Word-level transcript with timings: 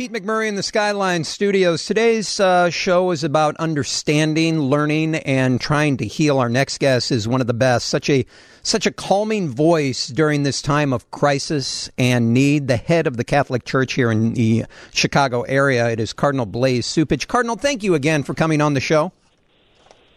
Pete 0.00 0.14
McMurray 0.14 0.48
in 0.48 0.54
the 0.54 0.62
Skyline 0.62 1.24
Studios. 1.24 1.84
Today's 1.84 2.40
uh, 2.40 2.70
show 2.70 3.10
is 3.10 3.22
about 3.22 3.54
understanding, 3.56 4.58
learning, 4.58 5.16
and 5.16 5.60
trying 5.60 5.98
to 5.98 6.06
heal. 6.06 6.38
Our 6.38 6.48
next 6.48 6.78
guest 6.78 7.12
is 7.12 7.28
one 7.28 7.42
of 7.42 7.46
the 7.46 7.52
best. 7.52 7.88
Such 7.88 8.08
a 8.08 8.24
such 8.62 8.86
a 8.86 8.92
calming 8.92 9.50
voice 9.50 10.06
during 10.06 10.42
this 10.42 10.62
time 10.62 10.94
of 10.94 11.10
crisis 11.10 11.90
and 11.98 12.32
need. 12.32 12.66
The 12.66 12.78
head 12.78 13.06
of 13.06 13.18
the 13.18 13.24
Catholic 13.24 13.66
Church 13.66 13.92
here 13.92 14.10
in 14.10 14.32
the 14.32 14.64
Chicago 14.94 15.42
area. 15.42 15.90
It 15.90 16.00
is 16.00 16.14
Cardinal 16.14 16.46
Blase 16.46 16.90
Cupich. 16.90 17.28
Cardinal, 17.28 17.56
thank 17.56 17.82
you 17.82 17.94
again 17.94 18.22
for 18.22 18.32
coming 18.32 18.62
on 18.62 18.72
the 18.72 18.80
show. 18.80 19.12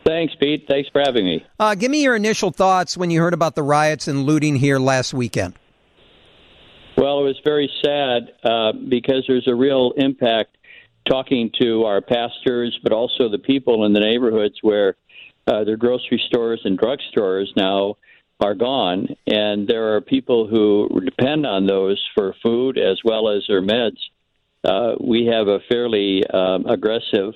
Thanks, 0.05 0.33
Pete. 0.39 0.65
Thanks 0.65 0.87
for 0.93 1.01
having 1.01 1.25
me. 1.25 1.45
Uh, 1.59 1.75
give 1.75 1.91
me 1.91 2.03
your 2.03 2.15
initial 2.15 2.51
thoughts 2.51 2.95
when 2.95 3.11
you 3.11 3.19
heard 3.19 3.33
about 3.33 3.55
the 3.55 3.63
riots 3.63 4.07
and 4.07 4.23
looting 4.23 4.55
here 4.55 4.79
last 4.79 5.13
weekend. 5.13 5.55
Well, 6.95 7.19
it 7.21 7.23
was 7.23 7.39
very 7.43 7.69
sad 7.83 8.33
uh, 8.43 8.73
because 8.73 9.25
there's 9.27 9.47
a 9.47 9.55
real 9.55 9.93
impact 9.97 10.57
talking 11.09 11.51
to 11.59 11.83
our 11.85 12.01
pastors, 12.01 12.77
but 12.83 12.93
also 12.93 13.29
the 13.29 13.39
people 13.39 13.85
in 13.85 13.93
the 13.93 13.99
neighborhoods 13.99 14.55
where 14.61 14.95
uh, 15.47 15.63
their 15.63 15.75
grocery 15.75 16.21
stores 16.27 16.61
and 16.63 16.79
drugstores 16.79 17.47
now 17.55 17.95
are 18.39 18.55
gone, 18.55 19.07
and 19.27 19.67
there 19.67 19.95
are 19.95 20.01
people 20.01 20.47
who 20.47 21.01
depend 21.03 21.45
on 21.45 21.65
those 21.65 22.01
for 22.15 22.35
food 22.43 22.77
as 22.77 22.99
well 23.03 23.29
as 23.29 23.43
their 23.47 23.61
meds. 23.61 23.97
Uh, 24.63 24.95
we 24.99 25.25
have 25.25 25.47
a 25.47 25.59
fairly 25.69 26.23
um, 26.27 26.65
aggressive 26.65 27.33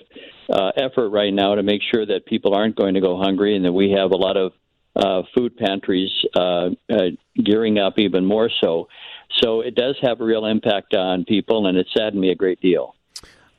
uh, 0.49 0.71
effort 0.77 1.09
right 1.09 1.33
now 1.33 1.55
to 1.55 1.63
make 1.63 1.81
sure 1.93 2.05
that 2.05 2.25
people 2.25 2.53
aren't 2.53 2.75
going 2.75 2.93
to 2.93 3.01
go 3.01 3.17
hungry, 3.17 3.55
and 3.55 3.65
that 3.65 3.73
we 3.73 3.91
have 3.91 4.11
a 4.11 4.15
lot 4.15 4.37
of 4.37 4.53
uh, 4.95 5.23
food 5.35 5.55
pantries 5.57 6.09
uh, 6.35 6.69
uh, 6.89 7.09
gearing 7.43 7.77
up 7.77 7.99
even 7.99 8.25
more 8.25 8.49
so. 8.61 8.87
So 9.41 9.61
it 9.61 9.75
does 9.75 9.95
have 10.01 10.21
a 10.21 10.23
real 10.23 10.45
impact 10.45 10.95
on 10.95 11.25
people, 11.25 11.67
and 11.67 11.77
it 11.77 11.87
saddened 11.95 12.21
me 12.21 12.31
a 12.31 12.35
great 12.35 12.59
deal. 12.61 12.95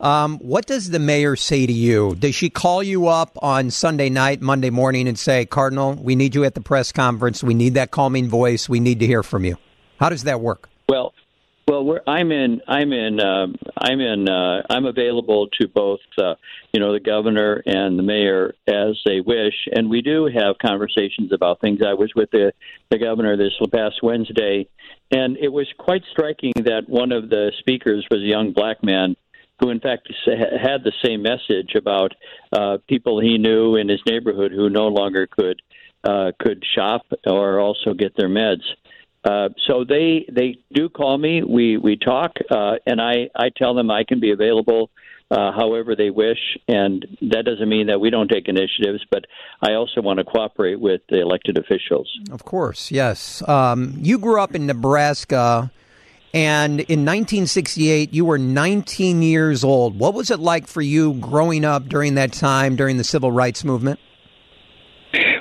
Um, 0.01 0.39
what 0.39 0.67
does 0.67 0.91
the 0.91 1.01
mayor 1.01 1.35
say 1.35 1.67
to 1.67 1.73
you? 1.73 2.15
Does 2.15 2.35
she 2.35 2.51
call 2.51 2.83
you 2.83 3.09
up 3.09 3.37
on 3.43 3.71
Sunday 3.71 4.11
night, 4.11 4.41
Monday 4.41 4.71
morning, 4.71 5.09
and 5.09 5.19
say, 5.19 5.45
Cardinal, 5.45 5.95
we 5.95 6.15
need 6.15 6.35
you 6.37 6.45
at 6.45 6.55
the 6.55 6.61
press 6.61 6.93
conference. 6.93 7.43
We 7.43 7.55
need 7.55 7.75
that 7.75 7.91
calming 7.91 8.29
voice. 8.29 8.69
We 8.69 8.79
need 8.79 9.01
to 9.01 9.07
hear 9.07 9.25
from 9.25 9.45
you. 9.45 9.57
How 9.99 10.09
does 10.09 10.23
that 10.25 10.41
work? 10.41 10.69
Well, 10.89 11.13
well, 11.69 11.99
I'm 12.07 12.33
in. 12.33 12.63
I'm 12.67 12.93
in. 12.93 13.21
Uh, 13.21 13.49
I'm 13.77 14.01
in. 14.01 14.29
Uh, 14.29 14.63
I'm 14.71 14.87
available 14.87 15.49
to 15.61 15.69
both, 15.69 16.01
uh, 16.17 16.35
you 16.73 16.81
know, 16.81 16.95
the 16.95 17.01
governor 17.01 17.63
and 17.67 17.99
the 17.99 18.03
mayor 18.03 18.55
as 18.67 18.99
they 19.05 19.21
wish, 19.21 19.55
and 19.71 19.91
we 19.91 20.01
do 20.01 20.31
have 20.33 20.57
conversations 20.65 21.31
about 21.33 21.61
things. 21.61 21.81
I 21.87 21.93
was 21.93 22.11
with 22.17 22.31
the 22.31 22.53
the 22.91 22.99
governor 22.99 23.37
this 23.37 23.53
past 23.71 23.97
Wednesday, 24.03 24.67
and 25.11 25.37
it 25.37 25.49
was 25.49 25.67
quite 25.79 26.03
striking 26.11 26.55
that 26.57 26.89
one 26.89 27.13
of 27.13 27.29
the 27.29 27.53
speakers 27.59 28.07
was 28.11 28.21
a 28.21 28.27
young 28.27 28.53
black 28.53 28.83
man 28.83 29.15
who, 29.61 29.69
in 29.69 29.81
fact, 29.81 30.09
had 30.27 30.85
the 30.85 30.93
same 31.05 31.21
message 31.21 31.75
about 31.77 32.13
uh, 32.53 32.79
people 32.89 33.21
he 33.21 33.37
knew 33.37 33.77
in 33.77 33.89
his 33.89 34.01
neighborhood 34.07 34.53
who 34.53 34.71
no 34.71 34.89
longer 34.89 35.27
could 35.27 35.61
uh, 36.05 36.33
could 36.39 36.65
shop 36.75 37.03
or 37.27 37.61
also 37.61 37.93
get 37.93 38.17
their 38.17 38.29
meds. 38.29 38.63
Uh, 39.29 39.51
so 39.67 39.85
they 39.85 40.25
they 40.33 40.59
do 40.73 40.89
call 40.89 41.19
me. 41.19 41.43
We 41.43 41.77
we 41.77 41.97
talk, 41.97 42.33
uh, 42.51 42.77
and 42.87 42.99
I 42.99 43.29
I 43.37 43.51
tell 43.55 43.75
them 43.75 43.91
I 43.91 44.05
can 44.05 44.21
be 44.21 44.31
available 44.31 44.91
uh, 45.31 45.53
however 45.53 45.95
they 45.95 46.09
wish, 46.09 46.39
and 46.67 47.05
that 47.21 47.45
doesn't 47.45 47.69
mean 47.69 47.89
that 47.89 48.01
we 48.01 48.09
don't 48.09 48.29
take 48.29 48.49
initiatives. 48.49 49.05
But 49.11 49.27
I 49.61 49.75
also 49.75 50.01
want 50.01 50.19
to 50.19 50.25
cooperate 50.25 50.81
with 50.81 51.03
the 51.11 51.21
elected 51.21 51.59
officials. 51.59 52.11
Of 52.31 52.47
course, 52.47 52.91
yes. 52.91 53.47
Um, 53.47 53.99
you 53.99 54.19
grew 54.19 54.41
up 54.41 54.55
in 54.55 54.67
Nebraska. 54.67 55.71
And 56.35 56.81
in 56.81 57.07
1968, 57.07 58.13
you 58.13 58.27
were 58.27 58.37
19 58.37 59.23
years 59.23 59.65
old. 59.65 59.99
What 59.99 60.13
was 60.13 60.31
it 60.31 60.39
like 60.39 60.67
for 60.67 60.83
you 60.83 61.15
growing 61.15 61.65
up 61.65 61.89
during 61.89 62.17
that 62.17 62.35
time, 62.35 62.77
during 62.77 62.99
the 62.99 63.03
civil 63.03 63.33
rights 63.33 63.65
movement? 63.65 63.99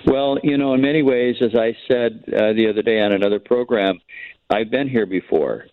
Well, 0.08 0.38
you 0.41 0.58
know, 0.58 0.73
in 0.73 0.80
many 0.80 1.03
ways, 1.03 1.36
as 1.42 1.52
I 1.54 1.76
said 1.92 2.23
uh, 2.27 2.54
the 2.54 2.70
other 2.70 2.81
day 2.81 3.02
on 3.02 3.11
another 3.11 3.39
program, 3.39 3.99
I've 4.49 4.71
been 4.71 4.87
here 4.87 5.05
before. 5.05 5.65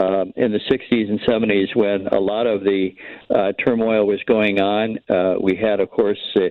Um, 0.00 0.32
in 0.36 0.52
the 0.52 0.60
60s 0.70 1.10
and 1.10 1.20
70s, 1.22 1.74
when 1.74 2.06
a 2.06 2.20
lot 2.20 2.46
of 2.46 2.62
the 2.62 2.90
uh, 3.28 3.52
turmoil 3.64 4.06
was 4.06 4.20
going 4.24 4.60
on, 4.60 4.98
uh, 5.10 5.34
we 5.42 5.56
had, 5.56 5.80
of 5.80 5.90
course, 5.90 6.20
uh, 6.36 6.42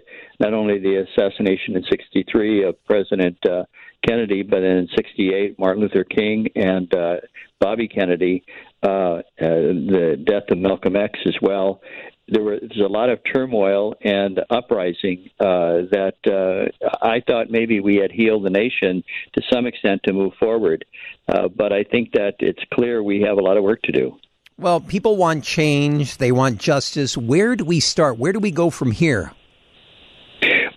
not 0.42 0.54
only 0.54 0.78
the 0.78 1.06
assassination 1.08 1.78
in 1.78 1.84
63 1.90 2.66
of 2.66 2.86
President 2.86 3.38
uh, 3.50 3.64
Kennedy, 4.06 4.44
but 4.44 4.62
in 4.62 4.90
68, 4.94 5.58
Martin 5.58 5.84
Luther 5.84 6.04
King 6.04 6.48
and 6.56 6.94
uh, 6.94 7.16
Bobby 7.62 7.88
Kennedy, 7.88 8.44
uh, 8.84 9.22
the 9.40 10.22
death 10.28 10.52
of 10.52 10.58
Malcolm 10.58 10.98
X 10.98 11.18
as 11.26 11.36
well 11.42 11.80
there 12.32 12.44
was 12.44 12.62
a 12.84 12.88
lot 12.88 13.10
of 13.10 13.20
turmoil 13.32 13.94
and 14.02 14.40
uprising 14.50 15.30
uh, 15.40 15.84
that 15.92 16.16
uh, 16.26 16.88
I 17.02 17.22
thought 17.28 17.52
maybe 17.52 17.82
we 17.82 17.98
had 17.98 18.10
healed 18.10 18.46
the 18.46 18.50
nation 18.50 19.04
to 19.34 19.42
some 19.52 19.68
extent 19.68 20.02
to 20.06 20.14
move 20.14 20.34
forward. 20.40 20.86
Uh, 21.28 21.50
but 21.50 21.74
I 21.74 21.84
think 21.84 22.14
that 22.14 22.36
it's 22.40 22.64
clear 22.74 23.04
we 23.04 23.22
have 23.22 23.38
a 23.38 23.42
lot 23.42 23.58
of 23.58 23.64
work 23.64 23.82
to 23.84 23.92
do. 23.92 24.18
Well, 24.58 24.80
people 24.80 25.18
want 25.18 25.44
change, 25.44 26.18
they 26.18 26.32
want 26.32 26.58
justice. 26.58 27.18
Where 27.18 27.56
do 27.56 27.66
we 27.66 27.82
start? 27.82 28.18
Where 28.18 28.32
do 28.32 28.40
we 28.40 28.52
go 28.52 28.70
from 28.70 28.92
here? 28.92 29.34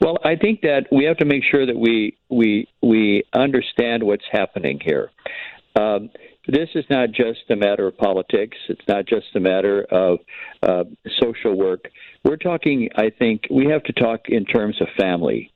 Well, 0.01 0.19
I 0.25 0.37
think 0.37 0.63
that 0.63 0.87
we 0.91 1.05
have 1.05 1.19
to 1.19 1.25
make 1.25 1.45
sure 1.51 1.65
that 1.65 1.77
we 1.77 2.17
we 2.29 2.67
we 2.83 3.25
understand 3.33 4.03
what's 4.03 4.25
happening 4.31 4.81
here. 4.85 5.11
Um, 5.77 6.11
this 6.47 6.69
is 6.75 6.85
not 6.91 7.11
just 7.13 7.51
a 7.51 7.57
matter 7.57 7.87
of 7.87 7.97
politics. 7.97 8.57
It's 8.69 8.87
not 8.87 9.07
just 9.07 9.27
a 9.35 9.41
matter 9.41 9.85
of 9.91 10.19
uh, 10.63 10.85
social 11.23 11.57
work. 11.57 11.89
We're 12.25 12.37
talking, 12.37 12.89
I 12.97 13.11
think, 13.11 13.43
we 13.51 13.67
have 13.67 13.83
to 13.85 13.93
talk 13.93 14.29
in 14.29 14.45
terms 14.45 14.81
of 14.81 14.89
family. 14.99 15.53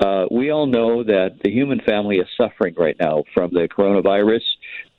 Uh, 0.00 0.26
we 0.30 0.50
all 0.50 0.66
know 0.66 1.02
that 1.02 1.38
the 1.42 1.50
human 1.50 1.80
family 1.80 2.16
is 2.16 2.26
suffering 2.36 2.74
right 2.78 2.96
now 3.00 3.24
from 3.34 3.50
the 3.52 3.68
coronavirus 3.68 4.42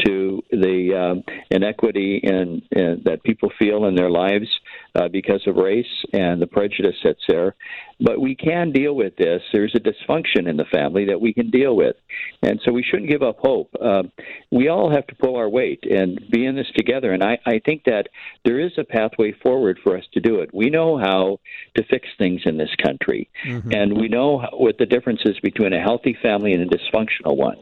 to 0.05 0.41
the 0.51 0.93
um, 0.93 1.23
inequity 1.51 2.19
in, 2.21 2.61
in, 2.71 3.01
that 3.05 3.23
people 3.23 3.49
feel 3.57 3.85
in 3.85 3.95
their 3.95 4.09
lives 4.09 4.47
uh, 4.95 5.07
because 5.07 5.41
of 5.47 5.55
race 5.55 5.85
and 6.13 6.41
the 6.41 6.47
prejudice 6.47 6.95
that's 7.03 7.23
there. 7.27 7.55
But 8.01 8.21
we 8.21 8.35
can 8.35 8.71
deal 8.71 8.95
with 8.95 9.15
this. 9.17 9.41
There's 9.51 9.75
a 9.75 9.79
dysfunction 9.79 10.47
in 10.47 10.55
the 10.55 10.65
family 10.71 11.05
that 11.05 11.19
we 11.19 11.33
can 11.33 11.49
deal 11.49 11.75
with. 11.75 11.95
And 12.41 12.61
so 12.63 12.71
we 12.71 12.83
shouldn't 12.83 13.09
give 13.09 13.21
up 13.21 13.39
hope. 13.39 13.75
Uh, 13.79 14.03
we 14.51 14.69
all 14.69 14.89
have 14.89 15.05
to 15.07 15.15
pull 15.15 15.35
our 15.35 15.49
weight 15.49 15.83
and 15.83 16.19
be 16.31 16.45
in 16.45 16.55
this 16.55 16.71
together. 16.75 17.11
And 17.11 17.23
I, 17.23 17.39
I 17.45 17.59
think 17.65 17.83
that 17.85 18.07
there 18.45 18.59
is 18.59 18.71
a 18.77 18.83
pathway 18.83 19.33
forward 19.43 19.79
for 19.83 19.97
us 19.97 20.05
to 20.13 20.19
do 20.19 20.39
it. 20.39 20.53
We 20.53 20.69
know 20.69 20.97
how 20.97 21.39
to 21.75 21.83
fix 21.83 22.07
things 22.17 22.41
in 22.45 22.57
this 22.57 22.73
country, 22.83 23.29
mm-hmm. 23.45 23.71
and 23.71 23.97
we 23.97 24.07
know 24.07 24.45
what 24.53 24.77
the 24.77 24.85
difference 24.85 25.21
is 25.25 25.39
between 25.41 25.73
a 25.73 25.81
healthy 25.81 26.17
family 26.21 26.53
and 26.53 26.63
a 26.63 26.77
dysfunctional 26.77 27.35
one. 27.37 27.57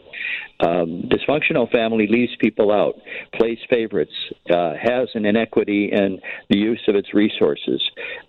Um, 0.59 1.09
dysfunctional 1.09 1.71
family 1.71 2.07
leaves 2.07 2.31
people 2.39 2.71
out, 2.71 2.95
plays 3.35 3.59
favorites, 3.69 4.13
uh, 4.49 4.73
has 4.81 5.09
an 5.13 5.25
inequity 5.25 5.89
in 5.91 6.19
the 6.49 6.57
use 6.57 6.81
of 6.87 6.95
its 6.95 7.13
resources. 7.17 7.81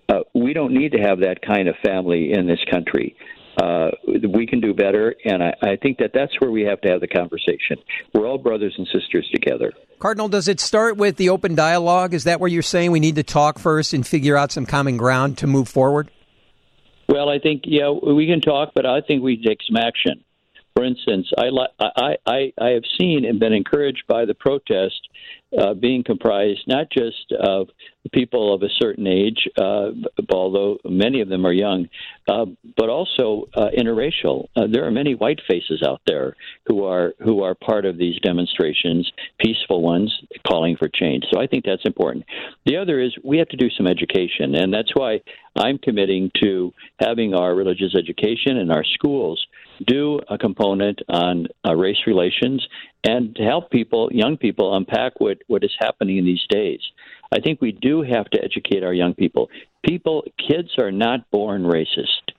Uh, 0.09 0.21
we 0.35 0.55
don't 0.55 0.73
need 0.73 0.93
to 0.93 0.99
have 0.99 1.21
that 1.21 1.43
kind 1.47 1.69
of 1.69 1.77
family 1.85 2.33
in 2.33 2.47
this 2.47 2.61
country. 2.71 3.15
Uh, 3.61 3.91
we 4.33 4.47
can 4.47 4.61
do 4.61 4.73
better, 4.73 5.15
and 5.25 5.43
I, 5.43 5.53
I 5.63 5.77
think 5.77 5.99
that 5.99 6.13
that's 6.15 6.33
where 6.41 6.51
we 6.51 6.63
have 6.63 6.81
to 6.83 6.91
have 6.91 7.01
the 7.01 7.09
conversation. 7.09 7.77
We're 8.15 8.27
all 8.27 8.39
brothers 8.39 8.75
and 8.79 8.87
sisters 8.93 9.29
together. 9.33 9.73
Cardinal, 9.99 10.29
does 10.29 10.47
it 10.47 10.61
start 10.61 10.97
with 10.97 11.17
the 11.17 11.29
open 11.31 11.57
dialogue? 11.57 12.15
Is 12.15 12.25
that 12.25 12.39
where 12.39 12.49
you're 12.49 12.63
saying 12.63 12.93
we 12.93 13.01
need 13.01 13.17
to 13.17 13.25
talk 13.25 13.59
first 13.59 13.93
and 13.93 14.07
figure 14.07 14.37
out 14.37 14.53
some 14.53 14.65
common 14.65 14.97
ground 14.97 15.39
to 15.39 15.49
move 15.49 15.69
forward? 15.69 16.11
Well, 17.09 17.29
I 17.29 17.41
think 17.41 17.63
yeah, 17.65 17.91
we 17.91 18.27
can 18.27 18.41
talk, 18.41 18.73
but 18.75 18.87
I 18.87 19.01
think 19.01 19.23
we 19.23 19.43
take 19.43 19.59
some 19.67 19.77
action. 19.77 20.23
For 20.79 20.85
instance, 20.85 21.27
I, 21.37 21.49
I, 21.81 22.17
I, 22.25 22.53
I 22.57 22.69
have 22.69 22.85
seen 23.01 23.25
and 23.25 23.41
been 23.41 23.53
encouraged 23.53 24.05
by 24.07 24.25
the 24.27 24.35
protest 24.35 25.09
uh, 25.59 25.75
being 25.75 26.05
comprised 26.05 26.61
not 26.69 26.87
just 26.91 27.33
of 27.41 27.69
people 28.13 28.55
of 28.55 28.63
a 28.63 28.69
certain 28.79 29.07
age, 29.07 29.49
uh, 29.61 29.91
although 30.31 30.79
many 30.85 31.21
of 31.21 31.29
them 31.29 31.45
are 31.45 31.53
young, 31.53 31.89
uh, 32.29 32.47
but 32.77 32.89
also 32.89 33.49
uh, 33.55 33.69
interracial. 33.77 34.47
Uh, 34.55 34.69
there 34.71 34.87
are 34.87 34.91
many 34.91 35.15
white 35.15 35.41
faces 35.49 35.83
out 35.85 36.01
there 36.07 36.37
who 36.67 36.85
are 36.85 37.13
who 37.25 37.43
are 37.43 37.55
part 37.55 37.85
of 37.85 37.99
these 37.99 38.19
demonstrations, 38.21 39.11
peaceful 39.41 39.83
ones, 39.83 40.15
calling 40.47 40.77
for 40.77 40.89
change. 40.89 41.25
So 41.33 41.41
I 41.41 41.47
think 41.49 41.65
that's 41.65 41.85
important. 41.85 42.25
The 42.67 42.77
other 42.77 43.01
is 43.01 43.13
we 43.25 43.39
have 43.39 43.49
to 43.49 43.57
do 43.57 43.69
some 43.77 43.87
education, 43.87 44.55
and 44.55 44.73
that's 44.73 44.95
why 44.95 45.21
I'm 45.57 45.79
committing 45.79 46.31
to 46.43 46.73
having 47.01 47.35
our 47.35 47.55
religious 47.55 47.95
education 47.97 48.59
in 48.59 48.71
our 48.71 48.85
schools 48.85 49.45
do 49.87 50.21
a 50.29 50.39
component 50.39 51.01
on 51.09 51.47
uh, 51.67 51.75
race 51.75 52.07
relations 52.07 52.67
and 53.05 53.35
to 53.37 53.43
help 53.43 53.71
people, 53.71 54.09
young 54.13 54.37
people, 54.37 54.77
unpack 54.77 55.21
what, 55.21 55.39
what 55.47 55.65
is 55.65 55.71
happening 55.79 56.19
in 56.19 56.25
these 56.25 56.45
days. 56.49 56.81
I 57.31 57.41
think 57.41 57.61
we 57.61 57.73
do 57.73 58.03
have 58.03 58.29
to 58.31 58.43
educate 58.43 58.83
our 58.83 58.93
young 58.93 59.15
people. 59.15 59.51
People, 59.87 60.25
kids 60.49 60.71
are 60.79 60.91
not 60.91 61.31
born 61.31 61.63
racist 61.63 62.33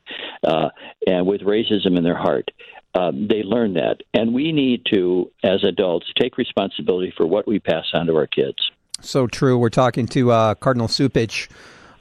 uh, 0.43 0.69
and 1.05 1.25
with 1.25 1.41
racism 1.41 1.97
in 1.97 2.03
their 2.03 2.17
heart. 2.17 2.51
Um, 2.95 3.27
they 3.27 3.43
learn 3.43 3.75
that, 3.75 3.97
and 4.15 4.33
we 4.33 4.51
need 4.51 4.81
to, 4.91 5.31
as 5.43 5.63
adults, 5.63 6.07
take 6.19 6.37
responsibility 6.37 7.13
for 7.15 7.27
what 7.27 7.47
we 7.47 7.59
pass 7.59 7.85
on 7.93 8.07
to 8.07 8.15
our 8.15 8.25
kids. 8.25 8.57
So 9.01 9.27
true. 9.27 9.59
We're 9.59 9.69
talking 9.69 10.07
to 10.07 10.31
uh, 10.31 10.55
Cardinal 10.55 10.87
Cupich, 10.87 11.49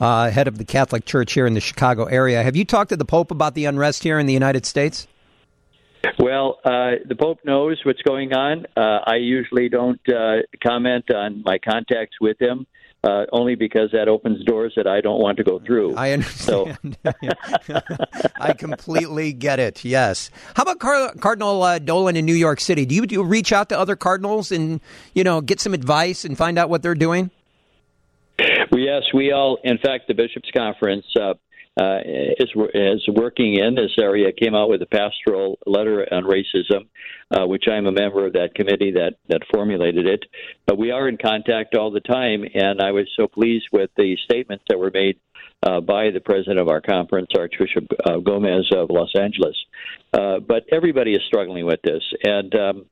uh, 0.00 0.31
head 0.31 0.49
of 0.49 0.56
the 0.56 0.64
Catholic 0.64 1.05
Church 1.05 1.35
here 1.35 1.46
in 1.46 1.52
the 1.52 1.61
Chicago 1.61 2.05
area. 2.05 2.43
Have 2.43 2.56
you 2.56 2.64
talked 2.64 2.88
to 2.88 2.96
the 2.96 3.05
Pope 3.05 3.31
about 3.31 3.55
the 3.55 3.67
unrest 3.67 4.02
here 4.02 4.19
in 4.19 4.26
the 4.26 4.32
United 4.32 4.64
States? 4.64 5.06
Well, 6.19 6.59
uh, 6.65 7.03
the 7.07 7.17
Pope 7.19 7.41
knows 7.45 7.81
what's 7.85 8.03
going 8.03 8.33
on. 8.33 8.67
Uh, 8.77 9.01
I 9.07 9.17
usually 9.17 9.69
don't 9.69 10.01
uh, 10.09 10.43
comment 10.63 11.11
on 11.11 11.43
my 11.45 11.59
contacts 11.59 12.17
with 12.21 12.41
him. 12.41 12.67
Uh, 13.05 13.27
only 13.31 13.55
because 13.55 13.91
that 13.93 14.09
opens 14.09 14.45
doors 14.45 14.73
that 14.75 14.89
I 14.89 15.01
don't 15.01 15.21
want 15.21 15.37
to 15.37 15.45
go 15.45 15.61
through. 15.61 15.95
I 15.95 16.11
understand. 16.11 16.97
So. 17.05 17.13
I 18.41 18.53
completely 18.55 19.33
get 19.33 19.61
it. 19.61 19.85
Yes. 19.85 20.33
How 20.57 20.65
about 20.65 20.81
Car- 20.81 21.15
Cardinal 21.15 21.63
uh, 21.63 21.79
Dolan 21.79 22.17
in 22.17 22.27
New 22.27 22.35
York 22.35 22.59
City? 22.59 22.85
Do 22.85 22.97
you, 22.97 23.07
do 23.07 23.15
you 23.15 23.23
reach 23.23 23.53
out 23.53 23.69
to 23.69 23.79
other 23.79 23.95
cardinals 23.95 24.51
and 24.51 24.81
you 25.15 25.23
know 25.23 25.41
get 25.41 25.61
some 25.61 25.75
advice 25.75 26.25
and 26.25 26.37
find 26.37 26.59
out 26.59 26.71
what 26.71 26.83
they're 26.83 26.97
doing? 26.97 27.31
Yes, 28.39 29.03
we 29.15 29.33
all. 29.33 29.59
In 29.63 29.79
fact, 29.79 30.09
the 30.09 30.15
bishops' 30.15 30.51
conference 30.57 31.07
uh, 31.21 31.35
uh, 31.79 31.99
is 32.05 32.51
is 32.75 33.09
working 33.09 33.55
in 33.55 33.75
this 33.75 33.93
area. 33.99 34.33
Came 34.33 34.55
out 34.55 34.69
with 34.69 34.83
a 34.83 34.87
pastoral 34.87 35.59
letter 35.67 36.07
on 36.13 36.25
racism, 36.25 36.89
uh, 37.31 37.47
which 37.47 37.65
I'm 37.71 37.87
a 37.87 37.93
member 37.93 38.27
of 38.27 38.33
that 38.33 38.55
committee 38.55 38.93
that 38.93 39.15
that 39.29 39.43
formulated 39.53 40.07
it. 40.07 40.25
But 40.67 40.79
we 40.79 40.91
are 40.91 41.09
in 41.09 41.19
contact 41.19 41.77
all 41.77 41.91
the 41.91 42.01
time, 42.01 42.45
and 42.55 42.81
I 42.81 42.93
was 42.93 43.09
so 43.17 43.29
pleased 43.29 43.67
with 43.73 43.91
the 43.97 44.17
statements 44.25 44.65
that 44.69 44.79
were 44.79 44.91
made 44.93 45.19
uh, 45.63 45.81
by 45.81 46.11
the 46.11 46.21
president 46.21 46.59
of 46.59 46.69
our 46.69 46.81
conference, 46.81 47.29
Archbishop 47.37 47.87
uh, 48.05 48.19
Gomez 48.19 48.71
of 48.73 48.91
Los 48.91 49.13
Angeles. 49.15 49.57
Uh, 50.13 50.39
but 50.41 50.65
everybody 50.73 51.13
is 51.13 51.21
struggling 51.27 51.67
with 51.67 51.83
this, 51.83 52.03
and 52.23 52.55
um, 52.55 52.87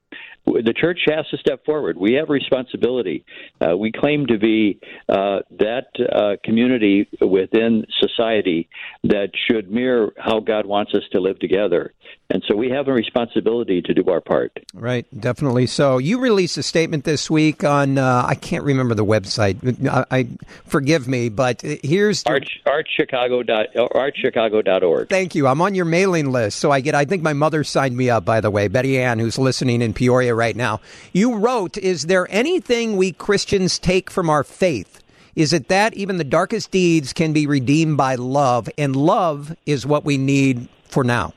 the 0.46 0.72
church 0.72 1.00
has 1.06 1.26
to 1.30 1.36
step 1.38 1.64
forward. 1.64 1.96
We 1.96 2.14
have 2.14 2.28
responsibility. 2.28 3.24
Uh, 3.60 3.76
we 3.76 3.92
claim 3.92 4.26
to 4.26 4.38
be 4.38 4.80
uh, 5.08 5.40
that 5.58 5.88
uh, 6.00 6.36
community 6.44 7.08
within 7.20 7.84
society 8.00 8.68
that 9.04 9.30
should 9.48 9.70
mirror 9.70 10.12
how 10.16 10.40
God 10.40 10.66
wants 10.66 10.92
us 10.94 11.02
to 11.12 11.20
live 11.20 11.38
together. 11.38 11.92
And 12.28 12.42
so 12.48 12.56
we 12.56 12.70
have 12.70 12.88
a 12.88 12.92
responsibility 12.92 13.82
to 13.82 13.94
do 13.94 14.04
our 14.10 14.20
part. 14.20 14.58
Right, 14.74 15.06
definitely. 15.18 15.66
So 15.66 15.98
you 15.98 16.18
released 16.18 16.58
a 16.58 16.62
statement 16.62 17.04
this 17.04 17.30
week 17.30 17.62
on 17.62 17.98
uh, 17.98 18.24
I 18.26 18.34
can't 18.34 18.64
remember 18.64 18.94
the 18.94 19.04
website. 19.04 19.86
I, 19.88 20.04
I 20.10 20.28
forgive 20.64 21.06
me, 21.06 21.28
but 21.28 21.62
here's 21.62 22.24
Arch, 22.24 22.60
archchicago 22.66 23.46
dot 23.46 23.66
archchicago.org. 23.76 25.08
Thank 25.08 25.34
you. 25.36 25.46
I'm 25.46 25.60
on 25.60 25.74
your 25.74 25.84
mailing 25.84 26.32
list, 26.32 26.58
so 26.58 26.70
I 26.70 26.80
get. 26.80 26.94
I 26.94 27.04
think 27.04 27.22
my 27.22 27.32
mother 27.32 27.62
signed 27.62 27.96
me 27.96 28.10
up. 28.10 28.24
By 28.24 28.40
the 28.40 28.50
way, 28.50 28.66
Betty 28.68 29.00
Ann, 29.00 29.20
who's 29.20 29.38
listening 29.38 29.80
in 29.80 29.92
Peoria 29.92 30.34
right 30.36 30.54
now. 30.54 30.80
You 31.12 31.34
wrote, 31.34 31.76
"Is 31.78 32.06
there 32.06 32.28
anything 32.30 32.96
we 32.96 33.10
Christians 33.12 33.78
take 33.78 34.10
from 34.10 34.30
our 34.30 34.44
faith?" 34.44 35.02
Is 35.34 35.52
it 35.52 35.68
that 35.68 35.94
even 35.94 36.16
the 36.16 36.24
darkest 36.24 36.70
deeds 36.70 37.12
can 37.12 37.34
be 37.34 37.46
redeemed 37.46 37.96
by 37.96 38.14
love, 38.14 38.70
and 38.78 38.96
love 38.96 39.54
is 39.66 39.84
what 39.86 40.04
we 40.04 40.16
need 40.16 40.68
for 40.88 41.04
now? 41.04 41.34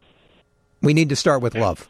We 0.82 0.94
need 0.94 1.10
to 1.10 1.18
start 1.18 1.42
with 1.42 1.56
love. 1.56 1.90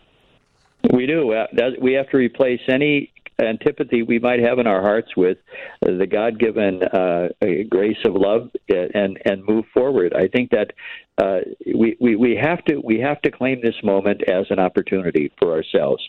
We 0.92 1.06
do. 1.06 1.34
Uh, 1.34 1.46
we 1.80 1.94
have 1.94 2.10
to 2.10 2.18
replace 2.18 2.62
any 2.68 3.12
antipathy 3.42 4.04
we 4.04 4.20
might 4.20 4.40
have 4.40 4.60
in 4.60 4.68
our 4.68 4.82
hearts 4.82 5.16
with 5.16 5.38
the 5.82 6.08
God-given 6.10 6.84
uh, 6.84 7.30
grace 7.70 7.98
of 8.06 8.14
love 8.16 8.50
and 8.70 9.20
and 9.26 9.44
move 9.46 9.66
forward. 9.74 10.14
I 10.14 10.28
think 10.28 10.52
that 10.52 10.74
uh, 11.18 11.40
we, 11.76 11.98
we 12.00 12.16
we 12.16 12.36
have 12.42 12.64
to 12.66 12.80
we 12.84 13.00
have 13.00 13.22
to 13.22 13.32
claim 13.32 13.60
this 13.62 13.76
moment 13.84 14.24
as 14.30 14.46
an 14.50 14.60
opportunity 14.60 15.32
for 15.38 15.54
ourselves, 15.54 16.04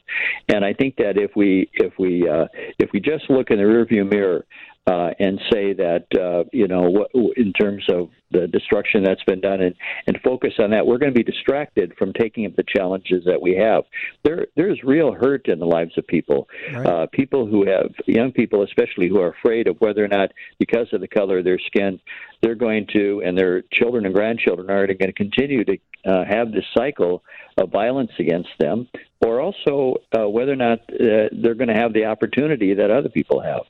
and 0.49 0.65
I 0.65 0.73
think 0.73 0.97
that 0.97 1.17
if 1.17 1.32
we 1.35 1.71
if 1.75 1.93
we 1.99 2.29
uh, 2.29 2.47
if 2.79 2.91
we 2.93 3.00
just 3.00 3.29
look 3.29 3.50
in 3.50 3.59
the 3.59 3.65
rearview 3.65 4.09
mirror 4.09 4.47
uh, 4.90 5.10
and 5.19 5.40
say 5.52 5.72
that 5.72 6.06
uh, 6.19 6.44
you 6.52 6.66
know 6.66 6.90
what, 6.90 7.10
in 7.37 7.52
terms 7.52 7.84
of 7.90 8.08
the 8.32 8.46
destruction 8.48 9.04
that's 9.04 9.22
been 9.25 9.40
done 9.40 9.60
and, 9.60 9.75
and 10.06 10.19
focus 10.25 10.52
on 10.58 10.70
that, 10.70 10.87
we're 10.87 10.98
going 10.98 11.12
to 11.12 11.19
be 11.19 11.25
distracted 11.25 11.92
from 11.98 12.12
taking 12.12 12.46
up 12.46 12.56
the 12.56 12.64
challenges 12.66 13.25
that 13.25 13.40
we 13.40 13.54
have. 13.54 13.84
There 14.25 14.46
there's 14.56 14.82
real 14.82 15.12
hurt 15.12 15.46
in 15.46 15.58
the 15.60 15.66
lives 15.66 15.96
of 15.96 16.06
people, 16.06 16.48
right. 16.72 16.87
uh, 16.87 17.06
people 17.12 17.46
who 17.46 17.66
have 17.66 17.92
young 18.06 18.32
people 18.32 18.64
especially 18.64 19.08
who 19.08 19.20
are 19.20 19.32
afraid 19.32 19.69
of 19.69 19.76
whether 19.81 20.04
or 20.04 20.08
not 20.08 20.31
because 20.58 20.88
of 20.93 21.00
the 21.00 21.08
color 21.08 21.38
of 21.38 21.44
their 21.44 21.60
skin 21.66 22.00
they're 22.43 22.54
going 22.54 22.86
to 22.94 23.22
and 23.25 23.36
their 23.36 23.62
children 23.72 24.06
and 24.06 24.14
grandchildren 24.14 24.70
are 24.70 24.86
going 24.86 24.98
to 24.98 25.12
continue 25.12 25.64
to 25.64 25.76
uh, 26.06 26.25
have 26.25 26.52
this 26.52 26.64
cycle 26.76 27.22
of 27.58 27.70
violence 27.70 28.10
against 28.19 28.48
them, 28.58 28.88
or 29.20 29.40
also 29.40 29.96
uh, 30.16 30.28
whether 30.28 30.52
or 30.52 30.56
not 30.56 30.78
uh, 30.88 31.28
they're 31.43 31.54
going 31.54 31.69
to 31.69 31.75
have 31.75 31.93
the 31.93 32.06
opportunity 32.06 32.75
that 32.75 32.90
other 32.90 33.10
people 33.10 33.40
have. 33.40 33.62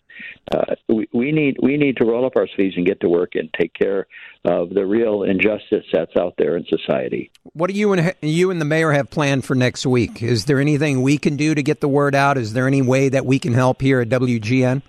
Uh, 0.55 0.75
we, 0.89 1.09
we 1.13 1.33
need 1.33 1.57
we 1.63 1.77
need 1.77 1.97
to 1.97 2.05
roll 2.05 2.27
up 2.27 2.37
our 2.37 2.49
sleeves 2.57 2.77
and 2.77 2.87
get 2.87 3.01
to 3.01 3.09
work 3.09 3.35
and 3.35 3.53
take 3.59 3.73
care 3.75 4.07
of 4.45 4.71
the 4.71 4.85
real 4.85 5.23
injustice 5.23 5.85
that's 5.93 6.17
out 6.17 6.35
there 6.39 6.57
in 6.57 6.65
society. 6.67 7.31
What 7.53 7.71
do 7.71 7.77
you 7.77 7.93
and 7.93 8.15
you 8.21 8.51
and 8.51 8.61
the 8.61 8.65
mayor 8.65 8.93
have 8.93 9.11
planned 9.11 9.45
for 9.45 9.55
next 9.55 9.87
week? 9.87 10.23
Is 10.23 10.47
there 10.47 10.61
anything 10.61 11.03
we 11.03 11.19
can 11.19 11.37
do 11.37 11.55
to 11.55 11.63
get 11.63 11.81
the 11.81 11.89
word 11.89 12.15
out? 12.15 12.39
Is 12.39 12.53
there 12.53 12.67
any 12.67 12.83
way 12.83 13.09
that 13.09 13.27
we 13.27 13.39
can 13.39 13.53
help 13.53 13.81
here 13.81 14.01
at 14.01 14.09
WGN? 14.09 14.83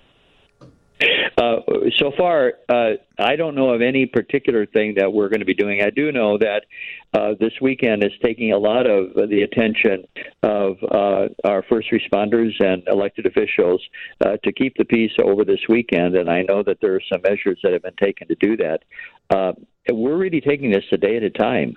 Uh, 1.42 1.56
so 1.98 2.12
far, 2.16 2.52
uh, 2.68 2.92
I 3.18 3.36
don't 3.36 3.54
know 3.54 3.70
of 3.70 3.82
any 3.82 4.06
particular 4.06 4.64
thing 4.66 4.94
that 4.96 5.12
we're 5.12 5.28
going 5.28 5.40
to 5.40 5.46
be 5.46 5.54
doing. 5.54 5.82
I 5.82 5.90
do 5.90 6.12
know 6.12 6.38
that 6.38 6.64
uh, 7.14 7.34
this 7.40 7.52
weekend 7.60 8.04
is 8.04 8.12
taking 8.22 8.52
a 8.52 8.58
lot 8.58 8.86
of 8.88 9.14
the 9.14 9.42
attention 9.42 10.04
of 10.42 10.76
uh, 10.82 11.28
our 11.44 11.64
first 11.68 11.88
responders 11.90 12.52
and 12.60 12.82
elected 12.86 13.26
officials 13.26 13.82
uh, 14.24 14.36
to 14.44 14.52
keep 14.52 14.76
the 14.76 14.84
peace 14.84 15.12
over 15.22 15.44
this 15.44 15.60
weekend, 15.68 16.14
and 16.14 16.30
I 16.30 16.42
know 16.42 16.62
that 16.62 16.78
there 16.80 16.94
are 16.94 17.02
some 17.12 17.22
measures 17.22 17.58
that 17.62 17.72
have 17.72 17.82
been 17.82 17.96
taken 18.00 18.28
to 18.28 18.36
do 18.36 18.56
that. 18.58 18.82
We're 19.90 20.16
really 20.16 20.40
taking 20.40 20.70
this 20.70 20.84
a 20.92 20.96
day 20.96 21.16
at 21.16 21.24
a 21.24 21.30
time, 21.30 21.76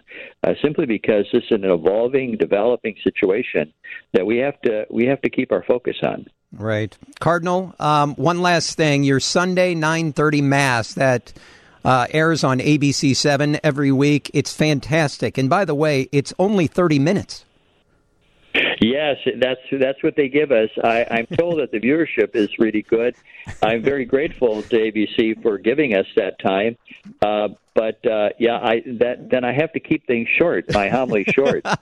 simply 0.61 0.85
because 0.85 1.25
this 1.33 1.43
is 1.49 1.51
an 1.51 1.65
evolving, 1.65 2.37
developing 2.37 2.95
situation 3.03 3.73
that 4.13 4.25
we 4.25 4.37
have 4.37 4.61
to 4.61 4.85
we 4.91 5.07
have 5.07 5.21
to 5.21 5.29
keep 5.29 5.51
our 5.51 5.63
focus 5.63 5.97
on. 6.03 6.27
Right, 6.57 6.97
Cardinal. 7.19 7.75
Um, 7.79 8.15
one 8.15 8.41
last 8.41 8.77
thing: 8.77 9.03
your 9.03 9.19
Sunday 9.19 9.75
nine 9.75 10.13
thirty 10.13 10.41
mass 10.41 10.93
that 10.93 11.33
uh, 11.83 12.07
airs 12.09 12.43
on 12.43 12.59
ABC 12.59 13.15
seven 13.15 13.59
every 13.63 13.91
week. 13.91 14.31
It's 14.33 14.53
fantastic, 14.53 15.37
and 15.37 15.49
by 15.49 15.65
the 15.65 15.75
way, 15.75 16.07
it's 16.11 16.33
only 16.39 16.67
thirty 16.67 16.99
minutes. 16.99 17.45
Yes, 18.79 19.17
that's 19.37 19.59
that's 19.71 20.01
what 20.01 20.15
they 20.15 20.29
give 20.29 20.51
us. 20.51 20.69
I, 20.83 21.05
I'm 21.09 21.25
told 21.37 21.59
that 21.59 21.71
the 21.71 21.79
viewership 21.79 22.35
is 22.35 22.49
really 22.57 22.83
good. 22.83 23.15
I'm 23.61 23.81
very 23.81 24.05
grateful 24.05 24.61
to 24.63 24.75
ABC 24.75 25.41
for 25.41 25.57
giving 25.57 25.93
us 25.95 26.05
that 26.15 26.39
time. 26.39 26.77
Uh, 27.21 27.49
but 27.75 28.03
uh, 28.07 28.29
yeah, 28.39 28.57
I 28.57 28.81
that 28.99 29.29
then 29.29 29.43
I 29.43 29.53
have 29.53 29.73
to 29.73 29.81
keep 29.81 30.07
things 30.07 30.27
short, 30.39 30.73
my 30.73 30.89
homily 30.89 31.25
short. 31.25 31.65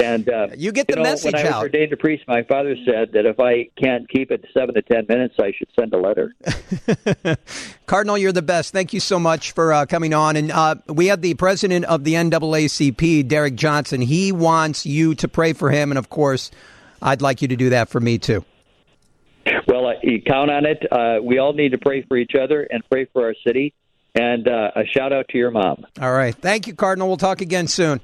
And 0.00 0.30
uh, 0.30 0.48
you 0.56 0.70
get 0.70 0.86
the 0.86 0.92
you 0.92 0.96
know, 0.98 1.02
message 1.02 1.34
when 1.34 1.46
I 1.46 1.50
was 1.50 1.62
ordained 1.64 1.92
a 1.92 1.96
priest, 1.96 2.22
my 2.28 2.42
father 2.44 2.76
said 2.86 3.10
that 3.12 3.26
if 3.26 3.40
I 3.40 3.68
can't 3.76 4.08
keep 4.08 4.30
it 4.30 4.46
seven 4.54 4.74
to 4.76 4.82
ten 4.82 5.04
minutes, 5.08 5.34
I 5.38 5.52
should 5.52 5.68
send 5.78 5.92
a 5.92 5.98
letter. 5.98 6.32
Cardinal, 7.86 8.16
you're 8.16 8.32
the 8.32 8.40
best. 8.40 8.72
Thank 8.72 8.94
you 8.94 9.00
so 9.00 9.18
much 9.18 9.50
for 9.50 9.72
uh, 9.72 9.86
coming 9.86 10.14
on. 10.14 10.36
And 10.36 10.52
uh, 10.52 10.76
we 10.86 11.08
had 11.08 11.22
the 11.22 11.34
president 11.34 11.84
of 11.86 12.04
the 12.04 12.14
NAACP, 12.14 13.26
Derek 13.26 13.56
Johnson. 13.56 14.00
He 14.00 14.30
wants 14.30 14.86
you 14.86 15.16
to 15.16 15.28
pray 15.28 15.52
for 15.52 15.70
him, 15.70 15.90
and 15.90 15.98
of 15.98 16.08
course, 16.08 16.52
I'd 17.02 17.20
like 17.20 17.42
you 17.42 17.48
to 17.48 17.56
do 17.56 17.70
that 17.70 17.88
for 17.88 18.00
me 18.00 18.18
too. 18.18 18.44
Well, 19.66 19.86
uh, 19.86 19.94
you 20.02 20.22
count 20.22 20.50
on 20.50 20.66
it. 20.66 20.86
Uh, 20.90 21.18
we 21.22 21.38
all 21.38 21.52
need 21.52 21.72
to 21.72 21.78
pray 21.78 22.02
for 22.02 22.16
each 22.16 22.36
other 22.40 22.62
and 22.62 22.82
pray 22.88 23.06
for 23.12 23.24
our 23.24 23.34
city. 23.44 23.74
And 24.14 24.48
uh, 24.48 24.72
a 24.74 24.84
shout 24.84 25.12
out 25.12 25.26
to 25.28 25.38
your 25.38 25.50
mom. 25.50 25.86
All 26.00 26.12
right. 26.12 26.34
Thank 26.34 26.66
you, 26.66 26.74
Cardinal. 26.74 27.08
We'll 27.08 27.16
talk 27.16 27.40
again 27.40 27.68
soon. 27.68 28.00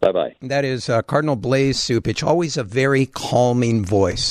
Bye 0.00 0.12
bye. 0.12 0.34
That 0.42 0.64
is 0.64 0.88
uh, 0.88 1.02
Cardinal 1.02 1.36
Blase 1.36 1.80
Cupich, 1.80 2.26
always 2.26 2.56
a 2.56 2.64
very 2.64 3.06
calming 3.06 3.84
voice. 3.84 4.24